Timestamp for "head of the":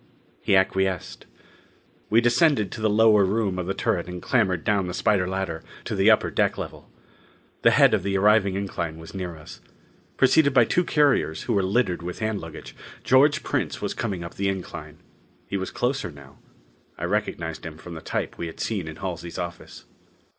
7.69-8.17